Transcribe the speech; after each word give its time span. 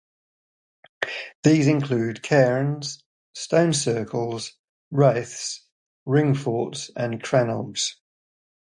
These 1.43 1.67
include 1.67 2.23
cairns, 2.23 3.03
stone 3.33 3.71
circles, 3.71 4.53
raths, 4.89 5.63
ringforts 6.07 6.89
and 6.95 7.21
crannogs. 7.21 7.97